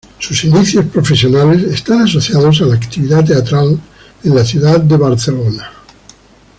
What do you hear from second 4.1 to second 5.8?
en la ciudad de Barcelona.